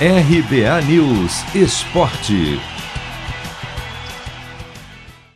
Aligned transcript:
RBA 0.00 0.82
News 0.88 1.54
Esporte. 1.54 2.58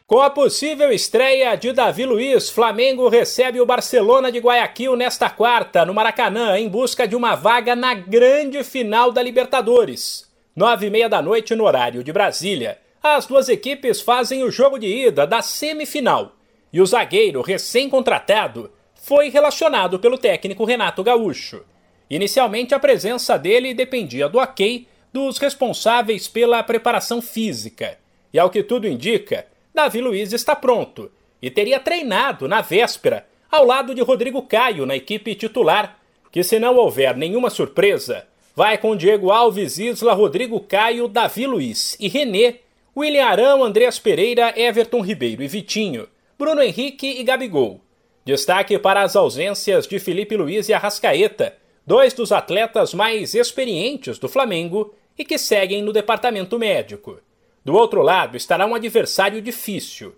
Com 0.05 0.21
a 0.21 0.29
possível 0.29 0.91
estreia 0.91 1.55
de 1.55 1.73
Davi 1.73 2.05
Luiz, 2.05 2.51
Flamengo 2.51 3.09
recebe 3.09 3.61
o 3.61 3.67
Barcelona 3.67 4.33
de 4.33 4.41
Guayaquil 4.41 4.97
nesta 4.97 5.31
quarta, 5.31 5.87
no 5.87 5.95
Maracanã, 5.95 6.59
em 6.59 6.69
busca 6.69 7.07
de 7.07 7.15
uma 7.15 7.37
vaga 7.37 7.77
na 7.77 7.95
grande 7.95 8.65
final 8.65 9.13
da 9.13 9.23
Libertadores. 9.23 10.29
Nove 10.57 10.89
e 10.89 10.91
meia 10.91 11.09
da 11.09 11.23
noite 11.23 11.55
no 11.55 11.63
horário 11.63 12.03
de 12.03 12.13
Brasília. 12.13 12.79
As 13.01 13.27
duas 13.27 13.49
equipes 13.49 14.01
fazem 14.01 14.43
o 14.43 14.51
jogo 14.51 14.77
de 14.77 14.89
ida 14.89 15.25
da 15.25 15.41
semifinal. 15.41 16.33
E 16.73 16.81
o 16.81 16.87
zagueiro 16.87 17.43
recém-contratado 17.43 18.73
foi 19.05 19.29
relacionado 19.29 20.01
pelo 20.01 20.19
técnico 20.19 20.65
Renato 20.65 21.05
Gaúcho. 21.05 21.63
Inicialmente, 22.11 22.75
a 22.75 22.79
presença 22.79 23.39
dele 23.39 23.75
dependia 23.75 24.29
do 24.29 24.39
ok 24.39 24.87
dos 25.13 25.39
responsáveis 25.39 26.29
pela 26.29 26.63
preparação 26.63 27.21
física. 27.21 27.99
E 28.33 28.39
ao 28.39 28.51
que 28.51 28.63
tudo 28.63 28.87
indica, 28.87 29.47
Davi 29.75 30.01
Luiz 30.01 30.33
está 30.33 30.55
pronto 30.57 31.11
e 31.41 31.51
teria 31.51 31.79
treinado 31.79 32.49
na 32.49 32.61
véspera 32.61 33.27
ao 33.51 33.65
lado 33.65 33.95
de 33.95 34.03
Rodrigo 34.03 34.43
Caio 34.43 34.85
na 34.85 34.97
equipe 34.97 35.35
titular, 35.35 35.99
que 36.31 36.43
se 36.43 36.59
não 36.59 36.77
houver 36.77 37.17
nenhuma 37.17 37.49
surpresa, 37.49 38.27
vai 38.55 38.77
com 38.77 38.97
Diego 38.97 39.31
Alves, 39.31 39.79
Isla, 39.79 40.13
Rodrigo 40.13 40.61
Caio, 40.61 41.09
Davi 41.09 41.47
Luiz 41.47 41.97
e 41.99 42.09
René, 42.09 42.57
William 42.97 43.25
Arão, 43.25 43.65
Andreas 43.65 43.99
Pereira, 43.99 44.53
Everton 44.57 45.01
Ribeiro 45.01 45.43
e 45.43 45.49
Vitinho, 45.49 46.09
Bruno 46.39 46.61
Henrique 46.61 47.07
e 47.07 47.23
Gabigol. 47.23 47.81
Destaque 48.25 48.79
para 48.79 49.03
as 49.03 49.17
ausências 49.17 49.87
de 49.87 49.99
Felipe 49.99 50.37
Luiz 50.37 50.69
e 50.69 50.75
Arrascaeta, 50.75 51.57
dois 51.89 52.13
dos 52.13 52.33
atletas 52.33 52.93
mais 52.93 53.35
experientes 53.35 54.19
do 54.19 54.29
Flamengo 54.29 54.95
e 55.19 55.25
que 55.25 55.39
seguem 55.39 55.81
no 55.81 55.91
departamento 55.91 56.59
médico. 56.59 57.19
Do 57.65 57.75
outro 57.75 58.03
lado 58.03 58.37
estará 58.37 58.67
um 58.67 58.75
adversário 58.75 59.41
difícil. 59.41 60.15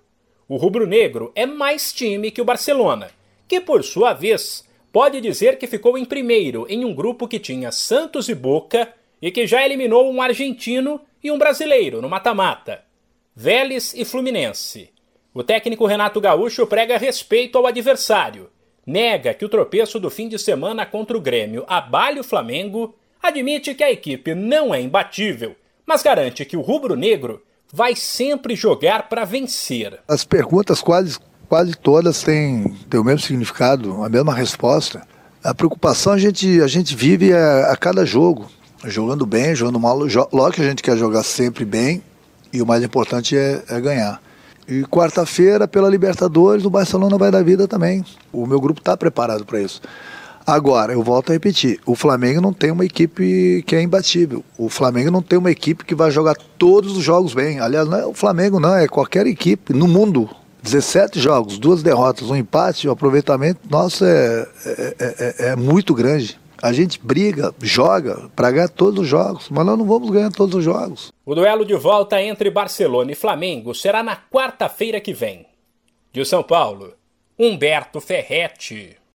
O 0.49 0.57
rubro-negro 0.57 1.31
é 1.33 1.47
mais 1.47 1.93
time 1.93 2.33
que 2.33 2.41
o 2.41 2.45
Barcelona, 2.45 3.13
que 3.47 3.61
por 3.61 3.85
sua 3.85 4.13
vez 4.13 4.67
pode 4.91 5.21
dizer 5.21 5.59
que 5.59 5.69
ficou 5.69 5.97
em 5.97 6.05
primeiro 6.05 6.67
em 6.69 6.85
um 6.85 6.93
grupo 6.93 7.29
que 7.29 7.39
tinha 7.39 7.71
Santos 7.71 8.29
e 8.29 8.35
Boca 8.35 8.93
e 9.23 9.31
que 9.31 9.47
já 9.47 9.65
eliminou 9.65 10.11
um 10.11 10.21
argentino 10.21 11.01
e 11.23 11.31
um 11.31 11.39
brasileiro 11.39 12.03
no 12.03 12.09
mata-mata. 12.09 12.83
Vélez 13.33 13.95
e 13.95 14.05
Fluminense. 14.05 14.91
O 15.33 15.45
técnico 15.45 15.87
Renato 15.87 16.21
Gaúcho 16.21 16.67
prega 16.67 16.99
respeito 16.99 17.57
ao 17.57 17.69
adversário 17.69 18.51
nega 18.91 19.33
que 19.33 19.45
o 19.45 19.49
tropeço 19.49 20.01
do 20.01 20.11
fim 20.11 20.29
de 20.29 20.39
semana 20.39 20.85
contra 20.85 21.17
o 21.17 21.21
Grêmio 21.21 21.65
abale 21.69 22.19
o 22.21 22.25
Flamengo, 22.25 22.95
admite 23.23 23.75
que 23.75 23.85
a 23.85 23.91
equipe 23.91 24.35
não 24.35 24.75
é 24.75 24.81
imbatível, 24.81 25.55
mas 25.87 26.03
garante 26.03 26.45
que 26.45 26.57
o 26.57 26.61
rubro-negro 26.61 27.43
vai 27.73 27.95
sempre 27.95 28.57
jogar 28.57 29.09
para 29.09 29.25
vencer. 29.25 30.01
As 30.09 30.25
perguntas 30.25 30.81
quase, 30.81 31.19
quase 31.49 31.77
todas 31.77 32.23
têm, 32.23 32.77
têm 32.91 33.01
o 33.01 33.05
mesmo 33.05 33.21
significado, 33.21 34.03
a 34.03 34.09
mesma 34.09 34.35
resposta. 34.35 35.07
A 35.43 35.55
preocupação 35.55 36.13
a 36.13 36.19
gente, 36.19 36.61
a 36.61 36.67
gente 36.67 36.95
vive 36.95 37.33
a, 37.33 37.73
a 37.73 37.77
cada 37.77 38.05
jogo, 38.05 38.51
jogando 38.85 39.25
bem, 39.25 39.55
jogando 39.55 39.79
mal. 39.79 39.97
Lógico 39.97 40.53
que 40.57 40.63
a 40.63 40.69
gente 40.69 40.83
quer 40.83 40.97
jogar 40.97 41.23
sempre 41.23 41.65
bem 41.65 42.03
e 42.53 42.61
o 42.61 42.67
mais 42.67 42.83
importante 42.83 43.37
é, 43.37 43.63
é 43.69 43.81
ganhar. 43.81 44.21
E 44.71 44.85
quarta-feira, 44.85 45.67
pela 45.67 45.89
Libertadores, 45.89 46.65
o 46.65 46.71
Barcelona 46.71 47.19
vai 47.19 47.31
dar 47.31 47.43
vida 47.43 47.67
também. 47.67 48.05
O 48.33 48.47
meu 48.47 48.61
grupo 48.61 48.81
está 48.81 48.97
preparado 48.97 49.45
para 49.45 49.61
isso. 49.61 49.81
Agora, 50.47 50.93
eu 50.93 51.03
volto 51.03 51.31
a 51.31 51.33
repetir: 51.33 51.81
o 51.85 51.97
Flamengo 51.97 52.41
não 52.41 52.53
tem 52.53 52.71
uma 52.71 52.85
equipe 52.85 53.65
que 53.67 53.75
é 53.75 53.83
imbatível. 53.83 54.45
O 54.57 54.69
Flamengo 54.69 55.11
não 55.11 55.23
tem 55.23 55.39
uma 55.39 55.51
equipe 55.51 55.85
que 55.85 55.95
vai 55.95 56.11
jogar 56.11 56.37
todos 56.57 56.97
os 56.97 57.03
jogos 57.03 57.35
bem. 57.35 57.59
Aliás, 57.59 57.89
não 57.89 57.99
é 57.99 58.07
o 58.07 58.15
Flamengo, 58.15 58.61
não, 58.61 58.75
é 58.75 58.87
qualquer 58.87 59.27
equipe 59.27 59.73
no 59.73 59.89
mundo. 59.89 60.31
17 60.63 61.19
jogos, 61.19 61.59
duas 61.59 61.83
derrotas, 61.83 62.31
um 62.31 62.37
empate, 62.37 62.87
o 62.87 62.91
aproveitamento 62.91 63.61
nosso 63.69 64.05
é, 64.05 64.47
é, 64.67 64.95
é, 64.99 65.35
é 65.49 65.57
muito 65.57 65.95
grande. 65.95 66.39
A 66.63 66.73
gente 66.73 67.01
briga, 67.03 67.55
joga 67.63 68.31
para 68.37 68.51
ganhar 68.51 68.69
todos 68.69 69.01
os 69.01 69.09
jogos, 69.09 69.49
mas 69.51 69.65
nós 69.65 69.79
não 69.79 69.87
vamos 69.87 70.11
ganhar 70.11 70.31
todos 70.31 70.55
os 70.55 70.65
jogos. 70.65 71.13
O 71.25 71.35
duelo 71.35 71.65
de 71.65 71.75
volta 71.75 72.21
entre 72.23 72.51
Barcelona 72.51 73.13
e 73.13 73.15
Flamengo 73.15 73.75
será 73.75 74.03
na 74.03 74.17
quarta-feira 74.17 75.01
que 75.01 75.15
vem. 75.15 75.47
De 76.13 76.25
São 76.25 76.43
Paulo, 76.43 76.93
Humberto 77.39 78.01
Ferretti. 78.01 79.00